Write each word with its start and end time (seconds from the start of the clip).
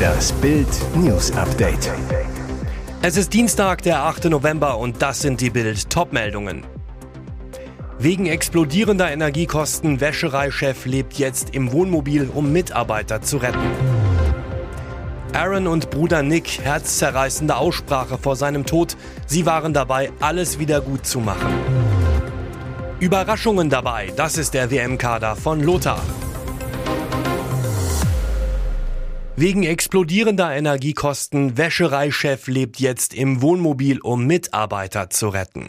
Das 0.00 0.32
Bild 0.32 0.68
News 0.96 1.30
Update. 1.30 1.92
Es 3.02 3.16
ist 3.16 3.32
Dienstag, 3.32 3.82
der 3.82 4.02
8. 4.02 4.24
November 4.24 4.78
und 4.78 5.00
das 5.00 5.22
sind 5.22 5.40
die 5.40 5.48
Bild 5.48 5.88
Topmeldungen. 5.88 6.64
Wegen 7.98 8.26
explodierender 8.26 9.10
Energiekosten 9.10 10.00
Wäschereichef 10.00 10.84
lebt 10.86 11.14
jetzt 11.14 11.54
im 11.54 11.72
Wohnmobil, 11.72 12.28
um 12.34 12.52
Mitarbeiter 12.52 13.22
zu 13.22 13.38
retten. 13.38 13.70
Aaron 15.32 15.68
und 15.68 15.88
Bruder 15.90 16.22
Nick 16.22 16.60
herzzerreißende 16.62 17.56
Aussprache 17.56 18.18
vor 18.18 18.36
seinem 18.36 18.66
Tod. 18.66 18.96
Sie 19.26 19.46
waren 19.46 19.72
dabei, 19.72 20.10
alles 20.20 20.58
wieder 20.58 20.80
gut 20.80 21.06
zu 21.06 21.20
machen. 21.20 21.54
Überraschungen 22.98 23.70
dabei, 23.70 24.12
das 24.16 24.36
ist 24.36 24.52
der 24.52 24.70
WM-Kader 24.70 25.36
von 25.36 25.62
Lothar. 25.62 26.02
Wegen 29.38 29.64
explodierender 29.64 30.56
Energiekosten 30.56 31.58
Wäschereichef 31.58 32.46
lebt 32.46 32.80
jetzt 32.80 33.12
im 33.12 33.42
Wohnmobil, 33.42 34.00
um 34.00 34.24
Mitarbeiter 34.26 35.10
zu 35.10 35.28
retten. 35.28 35.68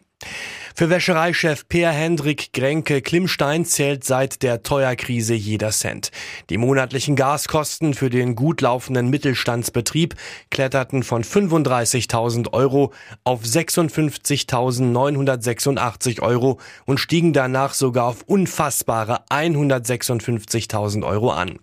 Für 0.79 0.91
Wäschereichef 0.91 1.67
Per 1.67 1.89
Hendrik 1.89 2.53
Grenke 2.53 3.01
Klimstein 3.01 3.65
zählt 3.65 4.03
seit 4.03 4.43
der 4.43 4.61
Teuerkrise 4.61 5.33
jeder 5.33 5.71
Cent. 5.71 6.11
Die 6.51 6.59
monatlichen 6.59 7.15
Gaskosten 7.15 7.95
für 7.95 8.11
den 8.11 8.35
gut 8.35 8.61
laufenden 8.61 9.09
Mittelstandsbetrieb 9.09 10.13
kletterten 10.51 11.01
von 11.01 11.23
35.000 11.23 12.53
Euro 12.53 12.93
auf 13.23 13.41
56.986 13.41 16.21
Euro 16.21 16.59
und 16.85 16.99
stiegen 16.99 17.33
danach 17.33 17.73
sogar 17.73 18.05
auf 18.05 18.21
unfassbare 18.27 19.21
156.000 19.31 21.03
Euro 21.07 21.31
an. 21.31 21.57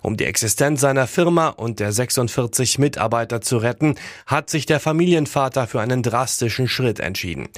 Um 0.00 0.16
die 0.16 0.26
Existenz 0.26 0.80
seiner 0.80 1.08
Firma 1.08 1.48
und 1.48 1.80
der 1.80 1.90
46 1.90 2.78
Mitarbeiter 2.78 3.40
zu 3.40 3.56
retten, 3.56 3.96
hat 4.26 4.48
sich 4.48 4.64
der 4.64 4.78
Familienvater 4.78 5.66
für 5.66 5.80
einen 5.80 6.04
drastischen 6.04 6.68
Schritt 6.68 7.00
entschieden. 7.00 7.48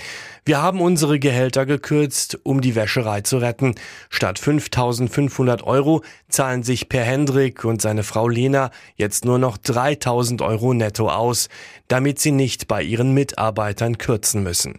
Wir 0.45 0.61
haben 0.61 0.81
unsere 1.03 1.19
Gehälter 1.19 1.67
gekürzt, 1.67 2.39
um 2.45 2.61
die 2.61 2.77
Wäscherei 2.77 3.23
zu 3.23 3.39
retten. 3.39 3.75
Statt 4.09 4.39
5500 4.39 5.65
Euro 5.65 6.05
zahlen 6.29 6.63
sich 6.63 6.89
Per 6.89 7.03
Hendrik 7.03 7.65
und 7.65 7.83
seine 7.83 8.05
Frau 8.05 8.29
Lena 8.29 8.71
jetzt 8.95 9.25
nur 9.25 9.41
noch 9.41 9.57
3000 9.57 10.43
Euro 10.43 10.75
netto 10.75 11.09
aus, 11.09 11.49
damit 11.89 12.21
sie 12.21 12.31
nicht 12.31 12.69
bei 12.69 12.85
ihren 12.85 13.15
Mitarbeitern 13.15 13.99
kürzen 13.99 14.45
müssen. 14.45 14.79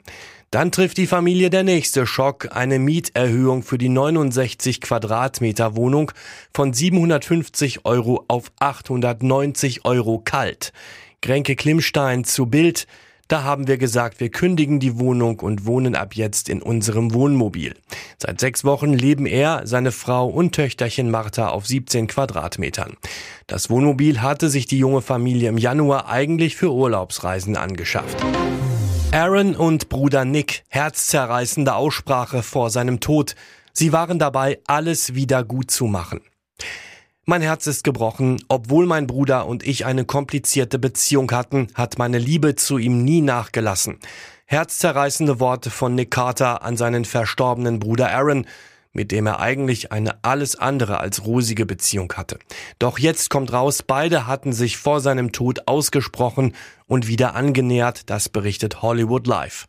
Dann 0.50 0.72
trifft 0.72 0.96
die 0.96 1.08
Familie 1.08 1.50
der 1.50 1.64
nächste 1.64 2.08
Schock, 2.08 2.56
eine 2.56 2.80
Mieterhöhung 2.80 3.62
für 3.62 3.78
die 3.78 3.90
69 3.90 4.80
Quadratmeter 4.80 5.76
Wohnung 5.76 6.14
von 6.54 6.72
750 6.72 7.84
Euro 7.84 8.24
auf 8.30 8.50
890 8.60 9.84
Euro 9.84 10.22
kalt. 10.24 10.72
Grenke 11.22 11.58
Klimstein 11.58 12.24
zu 12.24 12.46
Bild. 12.46 12.88
Da 13.30 13.44
haben 13.44 13.68
wir 13.68 13.78
gesagt, 13.78 14.20
wir 14.20 14.30
kündigen 14.30 14.80
die 14.80 15.00
Wohnung 15.00 15.40
und 15.40 15.66
wohnen 15.66 15.96
ab 15.96 16.14
jetzt 16.14 16.50
in 16.50 16.62
unserem 16.62 17.14
Wohnmobil. 17.14 17.74
Seit 18.18 18.42
sechs 18.42 18.66
Wochen 18.66 18.92
leben 18.94 19.25
er, 19.25 19.62
seine 19.66 19.94
Frau 19.94 20.28
und 20.28 20.53
Töchterchen 20.53 21.09
Martha 21.09 21.47
auf 21.47 21.66
17 21.66 22.08
Quadratmetern. 22.08 22.97
Das 23.47 23.70
Wohnmobil 23.70 24.22
hatte 24.22 24.50
sich 24.50 24.66
die 24.68 24.78
junge 24.78 25.02
Familie 25.02 25.50
im 25.50 25.58
Januar 25.58 26.09
eigentlich 26.09 26.58
für 26.58 26.74
Urlaubsreisen 26.74 27.56
angeschafft. 27.56 28.18
Aaron 29.14 29.56
und 29.56 29.88
Bruder 29.88 30.26
Nick, 30.26 30.64
herzzerreißende 30.68 31.76
Aussprache 31.76 32.44
vor 32.44 32.70
seinem 32.72 33.00
Tod. 33.00 33.36
Sie 33.72 33.94
waren 33.94 34.20
dabei, 34.20 34.59
alles 34.68 35.16
wieder 35.16 35.44
gut 35.44 35.72
zu 35.72 35.86
machen. 35.86 36.20
Mein 37.25 37.41
Herz 37.41 37.67
ist 37.67 37.85
gebrochen. 37.85 38.44
Obwohl 38.50 38.85
mein 38.85 39.07
Bruder 39.07 39.45
und 39.45 39.66
ich 39.66 39.85
eine 39.85 40.03
komplizierte 40.03 40.78
Beziehung 40.78 41.31
hatten, 41.31 41.67
hat 41.73 41.97
meine 41.97 42.17
Liebe 42.17 42.56
zu 42.56 42.78
ihm 42.78 43.06
nie 43.06 43.22
nachgelassen. 43.22 43.97
Herzzerreißende 44.45 45.39
Worte 45.39 45.69
von 45.69 45.95
Nick 45.95 46.11
Carter 46.11 46.63
an 46.63 46.75
seinen 46.75 47.06
verstorbenen 47.06 47.79
Bruder 47.79 48.11
Aaron, 48.11 48.45
mit 48.91 49.13
dem 49.13 49.25
er 49.25 49.39
eigentlich 49.39 49.94
eine 49.94 50.22
alles 50.22 50.57
andere 50.57 51.00
als 51.00 51.25
rosige 51.25 51.66
Beziehung 51.66 52.11
hatte. 52.11 52.39
Doch 52.78 53.00
jetzt 53.00 53.29
kommt 53.29 53.53
raus, 53.53 53.84
beide 53.84 54.28
hatten 54.28 54.51
sich 54.51 54.75
vor 54.75 55.00
seinem 55.00 55.31
Tod 55.31 55.66
ausgesprochen 55.66 56.53
und 56.88 57.07
wieder 57.07 57.35
angenähert, 57.35 58.09
das 58.09 58.28
berichtet 58.28 58.81
Hollywood 58.81 59.28
Live. 59.28 59.66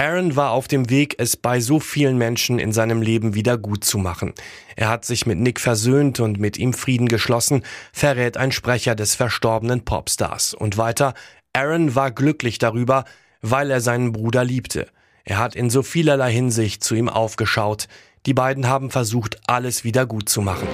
Aaron 0.00 0.36
war 0.36 0.52
auf 0.52 0.68
dem 0.68 0.90
Weg, 0.90 1.16
es 1.18 1.36
bei 1.36 1.58
so 1.58 1.80
vielen 1.80 2.18
Menschen 2.18 2.60
in 2.60 2.70
seinem 2.70 3.02
Leben 3.02 3.34
wieder 3.34 3.58
gut 3.58 3.84
zu 3.84 3.98
machen. 3.98 4.32
Er 4.76 4.90
hat 4.90 5.04
sich 5.04 5.26
mit 5.26 5.38
Nick 5.40 5.58
versöhnt 5.58 6.20
und 6.20 6.38
mit 6.38 6.56
ihm 6.56 6.72
Frieden 6.72 7.08
geschlossen, 7.08 7.64
verrät 7.92 8.36
ein 8.36 8.52
Sprecher 8.52 8.94
des 8.94 9.16
verstorbenen 9.16 9.84
Popstars. 9.84 10.54
Und 10.54 10.78
weiter, 10.78 11.14
Aaron 11.52 11.96
war 11.96 12.12
glücklich 12.12 12.58
darüber, 12.58 13.06
weil 13.42 13.72
er 13.72 13.80
seinen 13.80 14.12
Bruder 14.12 14.44
liebte. 14.44 14.86
Er 15.24 15.38
hat 15.38 15.56
in 15.56 15.68
so 15.68 15.82
vielerlei 15.82 16.30
Hinsicht 16.32 16.84
zu 16.84 16.94
ihm 16.94 17.08
aufgeschaut. 17.08 17.88
Die 18.24 18.34
beiden 18.34 18.68
haben 18.68 18.92
versucht, 18.92 19.40
alles 19.48 19.82
wieder 19.82 20.06
gut 20.06 20.28
zu 20.28 20.42
machen. 20.42 20.68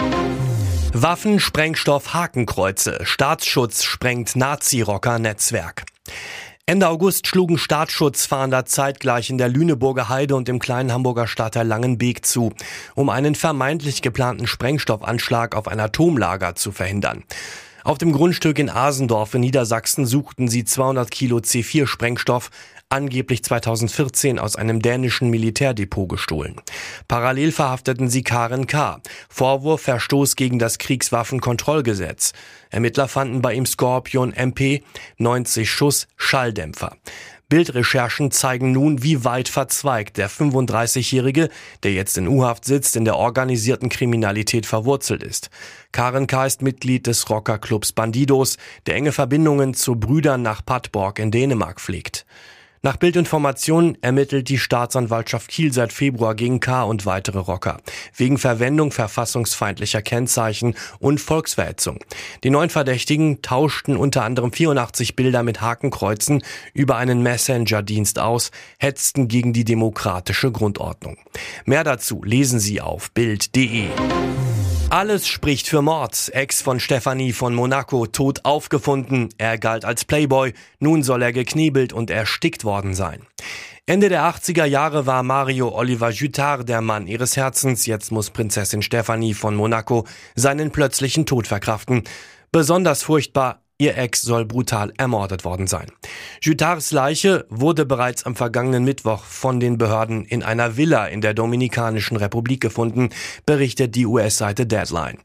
Waffen, 0.92 1.40
Sprengstoff, 1.40 2.12
Hakenkreuze, 2.12 2.98
Staatsschutz 3.04 3.84
sprengt 3.84 4.36
Nazi-Rocker-Netzwerk. 4.36 5.86
Ende 6.66 6.88
August 6.88 7.26
schlugen 7.26 7.58
Staatsschutzfahnder 7.58 8.64
zeitgleich 8.64 9.28
in 9.28 9.36
der 9.36 9.50
Lüneburger 9.50 10.08
Heide 10.08 10.34
und 10.34 10.48
im 10.48 10.58
kleinen 10.58 10.92
Hamburger 10.92 11.26
Stadtteil 11.26 11.66
Langenbeek 11.66 12.24
zu, 12.24 12.54
um 12.94 13.10
einen 13.10 13.34
vermeintlich 13.34 14.00
geplanten 14.00 14.46
Sprengstoffanschlag 14.46 15.56
auf 15.56 15.68
ein 15.68 15.78
Atomlager 15.78 16.54
zu 16.54 16.72
verhindern. 16.72 17.22
Auf 17.84 17.98
dem 17.98 18.12
Grundstück 18.12 18.58
in 18.58 18.70
Asendorf 18.70 19.34
in 19.34 19.42
Niedersachsen 19.42 20.06
suchten 20.06 20.48
sie 20.48 20.64
200 20.64 21.10
Kilo 21.10 21.36
C4-Sprengstoff, 21.36 22.48
angeblich 22.88 23.42
2014 23.44 24.38
aus 24.38 24.56
einem 24.56 24.80
dänischen 24.80 25.30
Militärdepot 25.30 26.08
gestohlen. 26.08 26.56
Parallel 27.08 27.52
verhafteten 27.52 28.08
sie 28.08 28.22
Karen 28.22 28.66
K. 28.66 29.00
Vorwurf 29.28 29.82
Verstoß 29.82 30.36
gegen 30.36 30.58
das 30.58 30.78
Kriegswaffenkontrollgesetz. 30.78 32.32
Ermittler 32.70 33.08
fanden 33.08 33.42
bei 33.42 33.54
ihm 33.54 33.66
Scorpion 33.66 34.32
MP 34.32 34.82
90 35.18 35.70
Schuss 35.70 36.08
Schalldämpfer. 36.16 36.96
Bildrecherchen 37.50 38.30
zeigen 38.30 38.72
nun, 38.72 39.02
wie 39.02 39.24
weit 39.24 39.48
verzweigt 39.48 40.16
der 40.16 40.30
35-Jährige, 40.30 41.50
der 41.82 41.92
jetzt 41.92 42.16
in 42.16 42.26
U-Haft 42.26 42.64
sitzt, 42.64 42.96
in 42.96 43.04
der 43.04 43.16
organisierten 43.16 43.90
Kriminalität 43.90 44.64
verwurzelt 44.66 45.22
ist. 45.22 45.50
Karen 45.92 46.26
K. 46.26 46.46
ist 46.46 46.62
Mitglied 46.62 47.06
des 47.06 47.28
Rockerclubs 47.28 47.92
Bandidos, 47.92 48.56
der 48.86 48.96
enge 48.96 49.12
Verbindungen 49.12 49.74
zu 49.74 49.94
Brüdern 49.94 50.42
nach 50.42 50.64
Padborg 50.64 51.18
in 51.18 51.30
Dänemark 51.30 51.80
pflegt. 51.80 52.24
Nach 52.84 52.98
Bildinformationen 52.98 53.96
ermittelt 54.02 54.50
die 54.50 54.58
Staatsanwaltschaft 54.58 55.48
Kiel 55.48 55.72
seit 55.72 55.90
Februar 55.90 56.34
gegen 56.34 56.60
K. 56.60 56.82
und 56.82 57.06
weitere 57.06 57.38
Rocker. 57.38 57.78
Wegen 58.14 58.36
Verwendung 58.36 58.92
verfassungsfeindlicher 58.92 60.02
Kennzeichen 60.02 60.74
und 60.98 61.18
Volksverhetzung. 61.18 62.00
Die 62.42 62.50
neun 62.50 62.68
Verdächtigen 62.68 63.40
tauschten 63.40 63.96
unter 63.96 64.22
anderem 64.22 64.52
84 64.52 65.16
Bilder 65.16 65.42
mit 65.42 65.62
Hakenkreuzen 65.62 66.44
über 66.74 66.96
einen 66.96 67.22
Messenger-Dienst 67.22 68.18
aus, 68.18 68.50
hetzten 68.76 69.28
gegen 69.28 69.54
die 69.54 69.64
demokratische 69.64 70.52
Grundordnung. 70.52 71.16
Mehr 71.64 71.84
dazu 71.84 72.22
lesen 72.22 72.60
Sie 72.60 72.82
auf 72.82 73.12
Bild.de. 73.12 73.86
Alles 74.94 75.26
spricht 75.26 75.66
für 75.66 75.82
Mord. 75.82 76.30
Ex 76.32 76.62
von 76.62 76.78
Stefanie 76.78 77.32
von 77.32 77.52
Monaco 77.52 78.06
tot 78.06 78.44
aufgefunden. 78.44 79.28
Er 79.38 79.58
galt 79.58 79.84
als 79.84 80.04
Playboy. 80.04 80.54
Nun 80.78 81.02
soll 81.02 81.22
er 81.22 81.32
geknebelt 81.32 81.92
und 81.92 82.10
erstickt 82.10 82.62
worden 82.62 82.94
sein. 82.94 83.26
Ende 83.86 84.08
der 84.08 84.22
80er 84.22 84.66
Jahre 84.66 85.04
war 85.04 85.24
Mario 85.24 85.76
Oliver 85.76 86.10
Jutard 86.10 86.68
der 86.68 86.80
Mann 86.80 87.08
ihres 87.08 87.36
Herzens. 87.36 87.86
Jetzt 87.86 88.12
muss 88.12 88.30
Prinzessin 88.30 88.82
Stefanie 88.82 89.34
von 89.34 89.56
Monaco 89.56 90.06
seinen 90.36 90.70
plötzlichen 90.70 91.26
Tod 91.26 91.48
verkraften. 91.48 92.04
Besonders 92.52 93.02
furchtbar, 93.02 93.63
Ihr 93.84 93.98
Ex 93.98 94.22
soll 94.22 94.46
brutal 94.46 94.94
ermordet 94.96 95.44
worden 95.44 95.66
sein. 95.66 95.88
Jutards 96.40 96.90
Leiche 96.90 97.44
wurde 97.50 97.84
bereits 97.84 98.24
am 98.24 98.34
vergangenen 98.34 98.82
Mittwoch 98.82 99.22
von 99.24 99.60
den 99.60 99.76
Behörden 99.76 100.24
in 100.24 100.42
einer 100.42 100.78
Villa 100.78 101.04
in 101.04 101.20
der 101.20 101.34
Dominikanischen 101.34 102.16
Republik 102.16 102.62
gefunden, 102.62 103.10
berichtet 103.44 103.94
die 103.94 104.06
US-Seite 104.06 104.64
Deadline. 104.64 105.18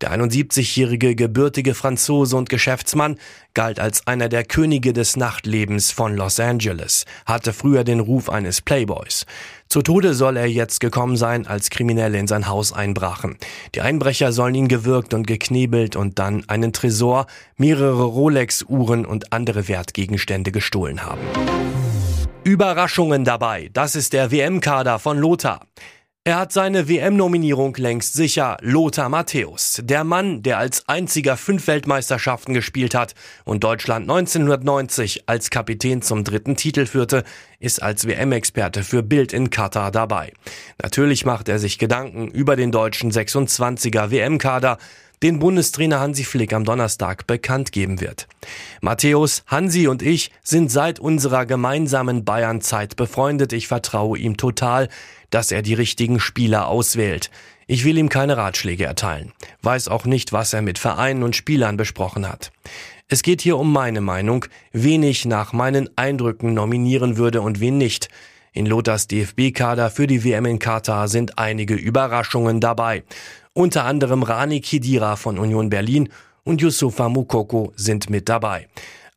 Der 0.00 0.12
71-jährige 0.12 1.14
gebürtige 1.14 1.74
Franzose 1.74 2.34
und 2.34 2.48
Geschäftsmann 2.48 3.18
galt 3.52 3.78
als 3.78 4.06
einer 4.06 4.30
der 4.30 4.44
Könige 4.44 4.94
des 4.94 5.18
Nachtlebens 5.18 5.90
von 5.90 6.16
Los 6.16 6.40
Angeles, 6.40 7.04
hatte 7.26 7.52
früher 7.52 7.84
den 7.84 8.00
Ruf 8.00 8.30
eines 8.30 8.62
Playboys. 8.62 9.26
Zu 9.68 9.82
Tode 9.82 10.14
soll 10.14 10.38
er 10.38 10.46
jetzt 10.46 10.80
gekommen 10.80 11.18
sein, 11.18 11.46
als 11.46 11.68
Kriminelle 11.68 12.18
in 12.18 12.26
sein 12.26 12.48
Haus 12.48 12.72
einbrachen. 12.72 13.36
Die 13.74 13.82
Einbrecher 13.82 14.32
sollen 14.32 14.54
ihn 14.54 14.68
gewürgt 14.68 15.12
und 15.12 15.26
geknebelt 15.26 15.96
und 15.96 16.18
dann 16.18 16.48
einen 16.48 16.72
Tresor, 16.72 17.26
mehrere 17.58 18.04
Rolex-Uhren 18.04 19.04
und 19.04 19.34
andere 19.34 19.68
Wertgegenstände 19.68 20.50
gestohlen 20.50 21.04
haben. 21.04 21.20
Überraschungen 22.42 23.24
dabei. 23.24 23.68
Das 23.74 23.94
ist 23.94 24.14
der 24.14 24.30
WM-Kader 24.30 24.98
von 24.98 25.18
Lothar. 25.18 25.60
Er 26.22 26.36
hat 26.36 26.52
seine 26.52 26.86
WM-Nominierung 26.86 27.74
längst 27.76 28.12
sicher. 28.12 28.58
Lothar 28.60 29.08
Matthäus, 29.08 29.80
der 29.82 30.04
Mann, 30.04 30.42
der 30.42 30.58
als 30.58 30.86
einziger 30.86 31.38
fünf 31.38 31.66
Weltmeisterschaften 31.66 32.52
gespielt 32.52 32.94
hat 32.94 33.14
und 33.46 33.64
Deutschland 33.64 34.02
1990 34.02 35.26
als 35.30 35.48
Kapitän 35.48 36.02
zum 36.02 36.22
dritten 36.22 36.56
Titel 36.56 36.84
führte, 36.84 37.24
ist 37.58 37.82
als 37.82 38.06
WM-Experte 38.06 38.82
für 38.82 39.02
Bild 39.02 39.32
in 39.32 39.48
Katar 39.48 39.90
dabei. 39.90 40.34
Natürlich 40.82 41.24
macht 41.24 41.48
er 41.48 41.58
sich 41.58 41.78
Gedanken 41.78 42.28
über 42.28 42.54
den 42.54 42.70
deutschen 42.70 43.10
26er 43.10 44.10
WM-Kader, 44.10 44.76
den 45.22 45.38
Bundestrainer 45.38 46.00
Hansi 46.00 46.24
Flick 46.24 46.52
am 46.52 46.64
Donnerstag 46.64 47.26
bekannt 47.26 47.72
geben 47.72 48.00
wird. 48.00 48.26
Matthäus, 48.80 49.42
Hansi 49.46 49.86
und 49.86 50.02
ich 50.02 50.30
sind 50.42 50.70
seit 50.70 50.98
unserer 50.98 51.46
gemeinsamen 51.46 52.24
Bayern-Zeit 52.24 52.96
befreundet. 52.96 53.52
Ich 53.52 53.68
vertraue 53.68 54.18
ihm 54.18 54.36
total, 54.36 54.88
dass 55.30 55.52
er 55.52 55.62
die 55.62 55.74
richtigen 55.74 56.20
Spieler 56.20 56.68
auswählt. 56.68 57.30
Ich 57.66 57.84
will 57.84 57.98
ihm 57.98 58.08
keine 58.08 58.36
Ratschläge 58.36 58.84
erteilen, 58.84 59.32
weiß 59.62 59.88
auch 59.88 60.04
nicht, 60.04 60.32
was 60.32 60.52
er 60.52 60.62
mit 60.62 60.78
Vereinen 60.78 61.22
und 61.22 61.36
Spielern 61.36 61.76
besprochen 61.76 62.28
hat. 62.28 62.50
Es 63.06 63.22
geht 63.22 63.42
hier 63.42 63.58
um 63.58 63.72
meine 63.72 64.00
Meinung, 64.00 64.46
wen 64.72 65.02
ich 65.02 65.24
nach 65.24 65.52
meinen 65.52 65.90
Eindrücken 65.96 66.54
nominieren 66.54 67.16
würde 67.16 67.42
und 67.42 67.60
wen 67.60 67.78
nicht. 67.78 68.08
In 68.52 68.66
Lothars 68.66 69.06
DFB-Kader 69.06 69.90
für 69.90 70.08
die 70.08 70.24
WM 70.24 70.46
in 70.46 70.58
Katar 70.58 71.06
sind 71.06 71.38
einige 71.38 71.74
Überraschungen 71.74 72.60
dabei. 72.60 73.04
Unter 73.60 73.84
anderem 73.84 74.22
Rani 74.22 74.62
Kidira 74.62 75.16
von 75.16 75.38
Union 75.38 75.68
Berlin 75.68 76.08
und 76.44 76.62
Yusufa 76.62 77.10
Mukoko 77.10 77.74
sind 77.76 78.08
mit 78.08 78.30
dabei. 78.30 78.68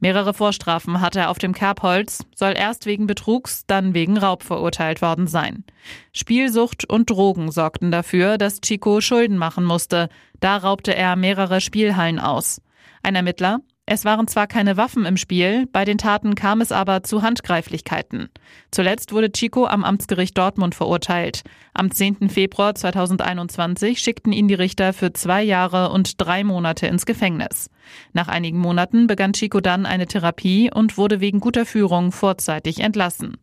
Mehrere 0.00 0.34
Vorstrafen 0.34 1.00
hatte 1.00 1.20
er 1.20 1.30
auf 1.30 1.38
dem 1.38 1.54
Kerbholz, 1.54 2.24
soll 2.34 2.54
erst 2.56 2.86
wegen 2.86 3.06
Betrugs, 3.06 3.64
dann 3.66 3.94
wegen 3.94 4.18
Raub 4.18 4.42
verurteilt 4.42 5.02
worden 5.02 5.26
sein. 5.26 5.64
Spielsucht 6.12 6.84
und 6.88 7.08
Drogen 7.10 7.50
sorgten 7.50 7.90
dafür, 7.90 8.38
dass 8.38 8.60
Chico 8.60 9.00
Schulden 9.00 9.38
machen 9.38 9.64
musste. 9.64 10.08
Da 10.40 10.56
raubte 10.56 10.94
er 10.94 11.16
mehrere 11.16 11.60
Spielhallen 11.60 12.18
aus. 12.18 12.60
Ein 13.02 13.14
Ermittler, 13.14 13.60
es 13.92 14.04
waren 14.04 14.28
zwar 14.28 14.46
keine 14.46 14.76
Waffen 14.76 15.04
im 15.04 15.16
Spiel, 15.16 15.66
bei 15.72 15.84
den 15.84 15.98
Taten 15.98 16.36
kam 16.36 16.60
es 16.60 16.70
aber 16.70 17.02
zu 17.02 17.22
Handgreiflichkeiten. 17.22 18.28
Zuletzt 18.70 19.10
wurde 19.10 19.32
Chico 19.32 19.66
am 19.66 19.82
Amtsgericht 19.82 20.38
Dortmund 20.38 20.76
verurteilt. 20.76 21.42
Am 21.74 21.90
10. 21.90 22.30
Februar 22.30 22.76
2021 22.76 23.98
schickten 23.98 24.32
ihn 24.32 24.46
die 24.46 24.54
Richter 24.54 24.92
für 24.92 25.12
zwei 25.12 25.42
Jahre 25.42 25.90
und 25.90 26.20
drei 26.20 26.44
Monate 26.44 26.86
ins 26.86 27.04
Gefängnis. 27.04 27.68
Nach 28.12 28.28
einigen 28.28 28.58
Monaten 28.58 29.08
begann 29.08 29.32
Chico 29.32 29.60
dann 29.60 29.86
eine 29.86 30.06
Therapie 30.06 30.70
und 30.72 30.96
wurde 30.96 31.20
wegen 31.20 31.40
guter 31.40 31.66
Führung 31.66 32.12
vorzeitig 32.12 32.78
entlassen. 32.78 33.38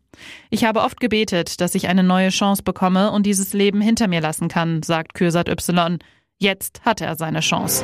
Ich 0.48 0.64
habe 0.64 0.80
oft 0.80 0.98
gebetet, 0.98 1.60
dass 1.60 1.74
ich 1.74 1.88
eine 1.88 2.02
neue 2.02 2.30
Chance 2.30 2.62
bekomme 2.62 3.10
und 3.10 3.26
dieses 3.26 3.52
Leben 3.52 3.82
hinter 3.82 4.08
mir 4.08 4.22
lassen 4.22 4.48
kann, 4.48 4.82
sagt 4.82 5.12
Kürsat 5.12 5.50
Y. 5.50 5.98
Jetzt 6.38 6.86
hatte 6.86 7.04
er 7.04 7.16
seine 7.16 7.40
Chance. 7.40 7.82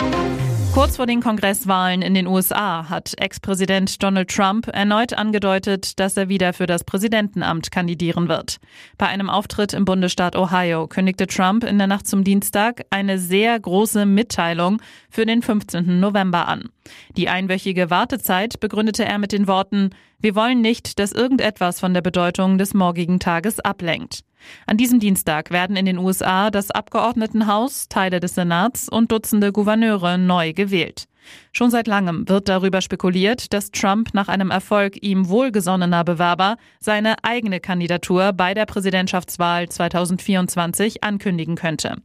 Kurz 0.74 0.96
vor 0.96 1.06
den 1.06 1.20
Kongresswahlen 1.20 2.02
in 2.02 2.14
den 2.14 2.26
USA 2.26 2.88
hat 2.88 3.14
Ex-Präsident 3.16 4.02
Donald 4.02 4.28
Trump 4.28 4.66
erneut 4.66 5.14
angedeutet, 5.14 6.00
dass 6.00 6.16
er 6.16 6.28
wieder 6.28 6.52
für 6.52 6.66
das 6.66 6.82
Präsidentenamt 6.82 7.70
kandidieren 7.70 8.28
wird. 8.28 8.58
Bei 8.98 9.06
einem 9.06 9.30
Auftritt 9.30 9.72
im 9.72 9.84
Bundesstaat 9.84 10.34
Ohio 10.34 10.88
kündigte 10.88 11.28
Trump 11.28 11.62
in 11.62 11.78
der 11.78 11.86
Nacht 11.86 12.08
zum 12.08 12.24
Dienstag 12.24 12.86
eine 12.90 13.20
sehr 13.20 13.58
große 13.60 14.04
Mitteilung 14.04 14.82
für 15.10 15.24
den 15.24 15.42
15. 15.42 16.00
November 16.00 16.48
an. 16.48 16.70
Die 17.16 17.28
einwöchige 17.28 17.90
Wartezeit 17.90 18.60
begründete 18.60 19.04
er 19.04 19.18
mit 19.18 19.32
den 19.32 19.46
Worten, 19.46 19.90
wir 20.18 20.34
wollen 20.34 20.60
nicht, 20.60 20.98
dass 20.98 21.12
irgendetwas 21.12 21.80
von 21.80 21.94
der 21.94 22.02
Bedeutung 22.02 22.58
des 22.58 22.74
morgigen 22.74 23.20
Tages 23.20 23.60
ablenkt. 23.60 24.20
An 24.66 24.76
diesem 24.76 25.00
Dienstag 25.00 25.50
werden 25.50 25.76
in 25.76 25.86
den 25.86 25.98
USA 25.98 26.50
das 26.50 26.70
Abgeordnetenhaus, 26.70 27.88
Teile 27.88 28.20
des 28.20 28.34
Senats 28.34 28.88
und 28.88 29.10
Dutzende 29.12 29.52
Gouverneure 29.52 30.18
neu 30.18 30.52
gewählt. 30.52 31.06
Schon 31.52 31.70
seit 31.70 31.86
langem 31.86 32.28
wird 32.28 32.48
darüber 32.48 32.80
spekuliert, 32.80 33.52
dass 33.52 33.70
Trump 33.70 34.12
nach 34.12 34.28
einem 34.28 34.50
Erfolg 34.50 35.02
ihm 35.02 35.28
wohlgesonnener 35.28 36.04
Bewerber 36.04 36.56
seine 36.80 37.16
eigene 37.22 37.60
Kandidatur 37.60 38.32
bei 38.32 38.52
der 38.54 38.66
Präsidentschaftswahl 38.66 39.68
2024 39.68 41.02
ankündigen 41.02 41.56
könnte. 41.56 41.96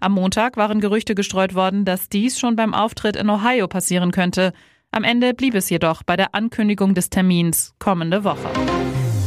Am 0.00 0.12
Montag 0.12 0.56
waren 0.56 0.80
Gerüchte 0.80 1.14
gestreut 1.14 1.54
worden, 1.54 1.84
dass 1.84 2.08
dies 2.08 2.38
schon 2.38 2.56
beim 2.56 2.74
Auftritt 2.74 3.16
in 3.16 3.30
Ohio 3.30 3.68
passieren 3.68 4.10
könnte. 4.12 4.52
Am 4.90 5.04
Ende 5.04 5.34
blieb 5.34 5.54
es 5.54 5.70
jedoch 5.70 6.02
bei 6.02 6.16
der 6.16 6.34
Ankündigung 6.34 6.94
des 6.94 7.10
Termins 7.10 7.74
kommende 7.78 8.24
Woche. 8.24 8.50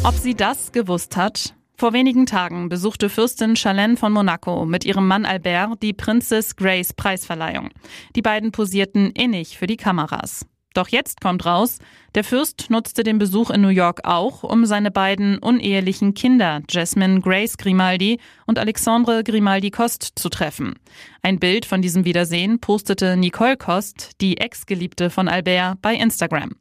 Ob 0.03 0.13
sie 0.13 0.35
das 0.35 0.71
gewusst 0.71 1.17
hat? 1.17 1.55
Vor 1.77 1.91
wenigen 1.91 2.25
Tagen 2.25 2.69
besuchte 2.69 3.09
Fürstin 3.09 3.57
Charlene 3.57 3.97
von 3.97 4.13
Monaco 4.13 4.65
mit 4.65 4.85
ihrem 4.85 5.07
Mann 5.07 5.25
Albert 5.25 5.83
die 5.83 5.91
Princess 5.93 6.55
Grace 6.55 6.93
Preisverleihung. 6.93 7.69
Die 8.15 8.21
beiden 8.21 8.51
posierten 8.51 9.11
innig 9.11 9.57
für 9.57 9.67
die 9.67 9.75
Kameras. 9.75 10.45
Doch 10.75 10.89
jetzt 10.89 11.21
kommt 11.21 11.45
raus, 11.45 11.79
der 12.15 12.25
Fürst 12.25 12.69
nutzte 12.69 13.03
den 13.03 13.17
Besuch 13.17 13.49
in 13.49 13.61
New 13.61 13.69
York 13.69 14.01
auch, 14.03 14.43
um 14.43 14.65
seine 14.65 14.91
beiden 14.91 15.37
unehelichen 15.39 16.13
Kinder, 16.13 16.61
Jasmine 16.69 17.21
Grace 17.21 17.57
Grimaldi 17.57 18.19
und 18.45 18.59
Alexandre 18.59 19.23
Grimaldi 19.23 19.71
Cost, 19.71 20.11
zu 20.15 20.27
treffen. 20.27 20.75
Ein 21.21 21.39
Bild 21.39 21.65
von 21.65 21.81
diesem 21.81 22.03
Wiedersehen 22.03 22.59
postete 22.59 23.15
Nicole 23.15 23.55
Cost, 23.55 24.11
die 24.19 24.37
Ex-Geliebte 24.37 25.09
von 25.09 25.29
Albert, 25.29 25.81
bei 25.81 25.95
Instagram. 25.95 26.51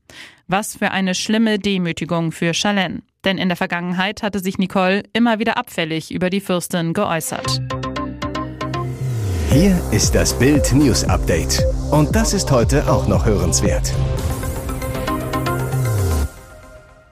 Was 0.46 0.76
für 0.76 0.92
eine 0.92 1.16
schlimme 1.16 1.58
Demütigung 1.58 2.30
für 2.30 2.54
Charlene. 2.54 3.02
Denn 3.24 3.36
in 3.36 3.48
der 3.48 3.56
Vergangenheit 3.56 4.22
hatte 4.22 4.38
sich 4.38 4.58
Nicole 4.58 5.02
immer 5.12 5.40
wieder 5.40 5.56
abfällig 5.56 6.12
über 6.12 6.30
die 6.30 6.40
Fürstin 6.40 6.92
geäußert. 6.92 7.60
Hier 9.50 9.80
ist 9.90 10.14
das 10.14 10.38
Bild 10.38 10.72
News 10.72 11.02
Update. 11.04 11.64
Und 11.94 12.16
das 12.16 12.34
ist 12.34 12.50
heute 12.50 12.90
auch 12.90 13.06
noch 13.06 13.24
hörenswert. 13.24 13.94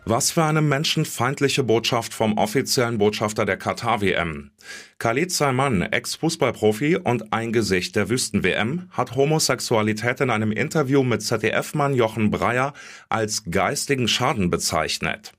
Was 0.05 0.33
für 0.33 0.43
eine 0.43 0.61
menschenfeindliche 0.61 1.63
Botschaft 1.63 2.13
vom 2.13 2.37
offiziellen 2.37 2.99
Botschafter 2.99 3.45
der 3.45 3.57
Katar-WM. 3.59 4.51
Khalid 4.99 5.31
Salman, 5.31 5.83
Ex-Fußballprofi 5.83 6.97
und 6.97 7.33
ein 7.33 7.53
Gesicht 7.53 7.95
der 7.95 8.09
Wüsten-WM, 8.09 8.89
hat 8.91 9.15
Homosexualität 9.15 10.21
in 10.21 10.31
einem 10.31 10.51
Interview 10.51 11.05
mit 11.05 11.23
ZDF-Mann 11.23 11.95
Jochen 11.95 12.33
Breyer 12.33 12.73
als 13.09 13.45
geistigen 13.49 14.09
Schaden 14.09 14.51
bezeichnet. 14.51 15.33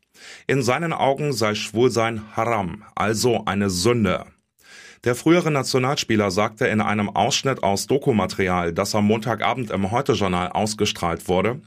In 0.48 0.64
seinen 0.64 0.94
Augen 0.94 1.34
sei 1.34 1.54
Schwulsein 1.54 2.22
Haram, 2.34 2.86
also 2.96 3.44
eine 3.44 3.70
Sünde. 3.70 4.26
Der 5.04 5.16
frühere 5.16 5.52
Nationalspieler 5.52 6.32
sagte 6.32 6.68
in 6.68 6.80
einem 6.80 7.10
Ausschnitt 7.10 7.62
aus 7.62 7.88
Dokumaterial, 7.88 8.74
das 8.74 8.96
am 8.96 9.06
Montagabend 9.06 9.70
im 9.72 9.92
Heute-Journal 9.92 10.50
ausgestrahlt 10.50 11.28
wurde, 11.28 11.62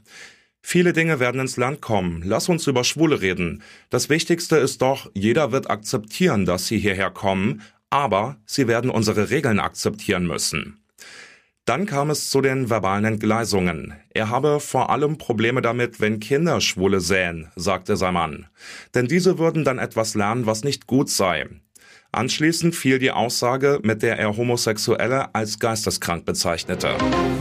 Viele 0.69 0.91
Dinge 0.91 1.21
werden 1.21 1.39
ins 1.39 1.55
Land 1.55 1.79
kommen. 1.81 2.23
Lass 2.25 2.49
uns 2.49 2.67
über 2.67 2.83
Schwule 2.83 3.21
reden. 3.21 3.63
Das 3.89 4.09
Wichtigste 4.09 4.57
ist 4.57 4.81
doch, 4.81 5.09
jeder 5.13 5.53
wird 5.53 5.69
akzeptieren, 5.69 6.45
dass 6.45 6.67
sie 6.67 6.77
hierher 6.77 7.09
kommen, 7.09 7.61
aber 7.89 8.35
sie 8.45 8.67
werden 8.67 8.89
unsere 8.89 9.29
Regeln 9.29 9.61
akzeptieren 9.61 10.27
müssen. 10.27 10.81
Dann 11.63 11.85
kam 11.85 12.09
es 12.09 12.29
zu 12.29 12.41
den 12.41 12.69
verbalen 12.69 13.05
Entgleisungen. 13.05 13.93
Er 14.13 14.29
habe 14.29 14.59
vor 14.59 14.89
allem 14.89 15.17
Probleme 15.17 15.61
damit, 15.61 16.01
wenn 16.01 16.19
Kinder 16.19 16.59
Schwule 16.59 16.99
sähen, 16.99 17.49
sagte 17.55 17.95
sein 17.95 18.15
Mann. 18.15 18.47
Denn 18.93 19.07
diese 19.07 19.39
würden 19.39 19.63
dann 19.63 19.79
etwas 19.79 20.15
lernen, 20.15 20.45
was 20.45 20.65
nicht 20.65 20.87
gut 20.87 21.09
sei. 21.09 21.47
Anschließend 22.17 22.75
fiel 22.75 22.97
die 22.97 23.11
Aussage, 23.11 23.79
mit 23.83 24.01
der 24.01 24.17
er 24.17 24.35
Homosexuelle 24.35 25.35
als 25.35 25.59
geisteskrank 25.59 26.25
bezeichnete. 26.25 26.97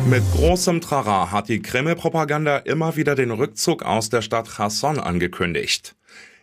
Mit 0.07 0.23
großem 0.33 0.83
Trara 0.83 1.31
hat 1.31 1.49
die 1.49 1.63
Kreml-Propaganda 1.63 2.59
immer 2.59 2.95
wieder 2.95 3.15
den 3.15 3.31
Rückzug 3.31 3.83
aus 3.85 4.11
der 4.11 4.21
Stadt 4.21 4.55
Cherson 4.55 5.01
angekündigt. 5.01 5.97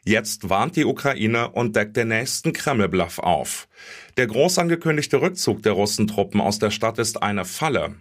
Jetzt 0.04 0.50
warnt 0.50 0.76
die 0.78 0.86
Ukraine 0.86 1.52
und 1.52 1.76
deckt 1.76 1.96
den 1.96 2.08
nächsten 2.08 2.54
Kreml-Bluff 2.54 3.20
auf. 3.20 3.68
Der 4.18 4.26
groß 4.26 4.58
angekündigte 4.58 5.22
Rückzug 5.22 5.62
der 5.62 5.74
Russentruppen 5.74 6.42
aus 6.42 6.58
der 6.58 6.72
Stadt 6.72 6.98
ist 6.98 7.22
eine 7.22 7.46
Falle. 7.46 7.94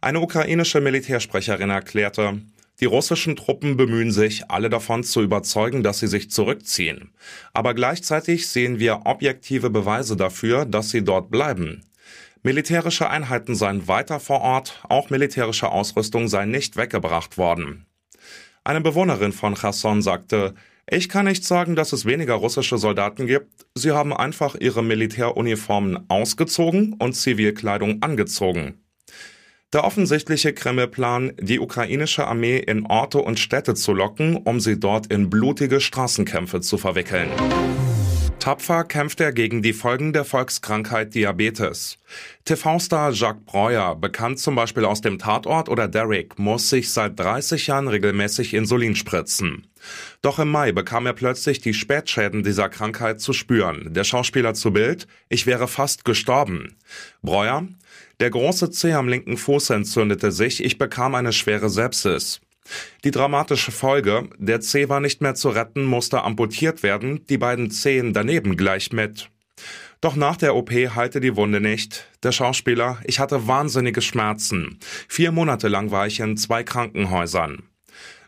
Eine 0.00 0.20
ukrainische 0.20 0.80
Militärsprecherin 0.80 1.70
erklärte, 1.70 2.40
die 2.80 2.84
russischen 2.84 3.36
Truppen 3.36 3.76
bemühen 3.76 4.12
sich, 4.12 4.50
alle 4.50 4.68
davon 4.68 5.02
zu 5.02 5.22
überzeugen, 5.22 5.82
dass 5.82 6.00
sie 6.00 6.08
sich 6.08 6.30
zurückziehen. 6.30 7.10
Aber 7.54 7.72
gleichzeitig 7.72 8.48
sehen 8.48 8.78
wir 8.78 9.02
objektive 9.04 9.70
Beweise 9.70 10.16
dafür, 10.16 10.66
dass 10.66 10.90
sie 10.90 11.02
dort 11.02 11.30
bleiben. 11.30 11.82
Militärische 12.42 13.08
Einheiten 13.08 13.54
seien 13.54 13.88
weiter 13.88 14.20
vor 14.20 14.40
Ort, 14.40 14.84
auch 14.88 15.10
militärische 15.10 15.70
Ausrüstung 15.70 16.28
sei 16.28 16.44
nicht 16.44 16.76
weggebracht 16.76 17.38
worden. 17.38 17.86
Eine 18.62 18.80
Bewohnerin 18.80 19.32
von 19.32 19.54
Cherson 19.54 20.02
sagte, 20.02 20.54
ich 20.88 21.08
kann 21.08 21.24
nicht 21.24 21.44
sagen, 21.44 21.74
dass 21.74 21.92
es 21.92 22.04
weniger 22.04 22.34
russische 22.34 22.78
Soldaten 22.78 23.26
gibt. 23.26 23.66
Sie 23.74 23.90
haben 23.90 24.12
einfach 24.12 24.54
ihre 24.54 24.84
Militäruniformen 24.84 26.08
ausgezogen 26.08 26.92
und 26.92 27.14
Zivilkleidung 27.14 28.02
angezogen. 28.02 28.85
Der 29.72 29.82
offensichtliche 29.82 30.52
Kreml-Plan, 30.52 31.32
die 31.40 31.58
ukrainische 31.58 32.26
Armee 32.26 32.58
in 32.58 32.86
Orte 32.86 33.18
und 33.18 33.40
Städte 33.40 33.74
zu 33.74 33.92
locken, 33.92 34.36
um 34.36 34.60
sie 34.60 34.78
dort 34.78 35.08
in 35.08 35.28
blutige 35.28 35.80
Straßenkämpfe 35.80 36.60
zu 36.60 36.78
verwickeln. 36.78 37.28
Tapfer 38.46 38.84
kämpft 38.84 39.20
er 39.20 39.32
gegen 39.32 39.60
die 39.60 39.72
Folgen 39.72 40.12
der 40.12 40.24
Volkskrankheit 40.24 41.16
Diabetes. 41.16 41.98
TV-Star 42.44 43.10
Jacques 43.10 43.44
Breuer, 43.44 43.96
bekannt 43.96 44.38
zum 44.38 44.54
Beispiel 44.54 44.84
aus 44.84 45.00
dem 45.00 45.18
Tatort 45.18 45.68
oder 45.68 45.88
Derrick, 45.88 46.38
muss 46.38 46.70
sich 46.70 46.92
seit 46.92 47.18
30 47.18 47.66
Jahren 47.66 47.88
regelmäßig 47.88 48.54
Insulin 48.54 48.94
spritzen. 48.94 49.66
Doch 50.22 50.38
im 50.38 50.48
Mai 50.48 50.70
bekam 50.70 51.06
er 51.06 51.14
plötzlich 51.14 51.60
die 51.60 51.74
Spätschäden 51.74 52.44
dieser 52.44 52.68
Krankheit 52.68 53.20
zu 53.20 53.32
spüren. 53.32 53.92
Der 53.92 54.04
Schauspieler 54.04 54.54
zu 54.54 54.72
Bild, 54.72 55.08
ich 55.28 55.48
wäre 55.48 55.66
fast 55.66 56.04
gestorben. 56.04 56.76
Breuer, 57.22 57.66
der 58.20 58.30
große 58.30 58.70
Zeh 58.70 58.92
am 58.92 59.08
linken 59.08 59.38
Fuß 59.38 59.70
entzündete 59.70 60.30
sich, 60.30 60.62
ich 60.62 60.78
bekam 60.78 61.16
eine 61.16 61.32
schwere 61.32 61.68
Sepsis. 61.68 62.40
Die 63.04 63.10
dramatische 63.10 63.72
Folge, 63.72 64.28
der 64.38 64.60
Zeh 64.60 64.88
war 64.88 65.00
nicht 65.00 65.20
mehr 65.20 65.34
zu 65.34 65.50
retten, 65.50 65.84
musste 65.84 66.22
amputiert 66.22 66.82
werden, 66.82 67.24
die 67.26 67.38
beiden 67.38 67.70
Zehen 67.70 68.12
daneben 68.12 68.56
gleich 68.56 68.92
mit. 68.92 69.30
Doch 70.00 70.16
nach 70.16 70.36
der 70.36 70.54
OP 70.54 70.70
heilte 70.70 71.20
die 71.20 71.36
Wunde 71.36 71.60
nicht. 71.60 72.06
Der 72.22 72.32
Schauspieler, 72.32 72.98
ich 73.04 73.18
hatte 73.18 73.46
wahnsinnige 73.46 74.02
Schmerzen. 74.02 74.78
Vier 75.08 75.32
Monate 75.32 75.68
lang 75.68 75.90
war 75.90 76.06
ich 76.06 76.20
in 76.20 76.36
zwei 76.36 76.62
Krankenhäusern. 76.62 77.62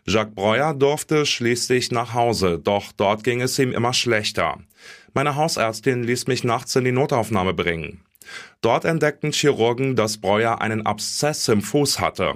Jacques 0.05 0.33
Breuer 0.33 0.73
durfte 0.73 1.25
schließlich 1.25 1.91
nach 1.91 2.13
Hause, 2.13 2.59
doch 2.59 2.91
dort 2.91 3.23
ging 3.23 3.41
es 3.41 3.59
ihm 3.59 3.71
immer 3.71 3.93
schlechter. 3.93 4.57
Meine 5.13 5.35
Hausärztin 5.35 6.03
ließ 6.03 6.27
mich 6.27 6.43
nachts 6.43 6.75
in 6.75 6.85
die 6.85 6.91
Notaufnahme 6.91 7.53
bringen. 7.53 8.01
Dort 8.61 8.85
entdeckten 8.85 9.31
Chirurgen, 9.31 9.95
dass 9.95 10.17
Breuer 10.17 10.61
einen 10.61 10.85
Abszess 10.85 11.47
im 11.47 11.61
Fuß 11.61 11.99
hatte. 11.99 12.35